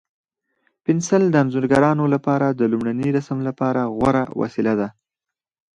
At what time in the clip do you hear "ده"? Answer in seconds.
4.79-4.87